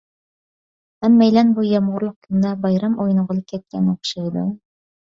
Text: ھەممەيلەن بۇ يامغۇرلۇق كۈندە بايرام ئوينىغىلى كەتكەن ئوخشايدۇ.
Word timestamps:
ھەممەيلەن 1.07 1.53
بۇ 1.59 1.67
يامغۇرلۇق 1.67 2.17
كۈندە 2.27 2.57
بايرام 2.65 2.99
ئوينىغىلى 3.05 3.47
كەتكەن 3.55 3.95
ئوخشايدۇ. 3.97 4.53